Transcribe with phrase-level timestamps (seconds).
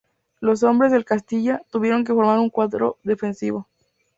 [0.39, 3.67] Los hombres del "Castilla" tuvieron que formar un cuadro defensivo.